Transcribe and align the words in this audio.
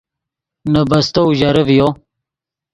نے 0.71 0.81
بستو 0.89 1.21
اوژرے 1.27 1.63
ڤیو 1.67 1.87